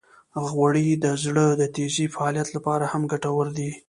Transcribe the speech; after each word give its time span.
غوړې 0.47 0.87
د 1.03 1.05
زړه 1.23 1.45
د 1.61 1.63
تېزې 1.75 2.05
فعالیت 2.13 2.47
لپاره 2.55 2.85
هم 2.91 3.03
ګټورې 3.11 3.51
دي. 3.57 3.71